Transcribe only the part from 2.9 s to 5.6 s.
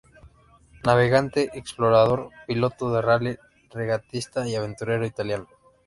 de rally, regatista y aventurero italiano.